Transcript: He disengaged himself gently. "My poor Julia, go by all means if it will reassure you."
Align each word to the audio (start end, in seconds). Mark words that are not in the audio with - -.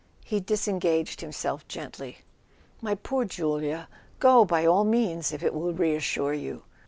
He 0.25 0.39
disengaged 0.39 1.21
himself 1.21 1.67
gently. 1.67 2.23
"My 2.81 2.95
poor 2.95 3.23
Julia, 3.23 3.87
go 4.19 4.43
by 4.45 4.65
all 4.65 4.83
means 4.83 5.31
if 5.31 5.43
it 5.43 5.53
will 5.53 5.73
reassure 5.73 6.33
you." 6.33 6.63